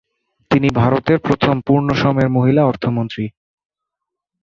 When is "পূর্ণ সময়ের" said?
1.67-2.29